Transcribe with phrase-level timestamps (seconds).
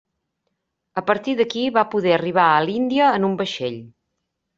[1.01, 3.77] A partir d'aquí va poder arribar a l'Índia en un vaixell.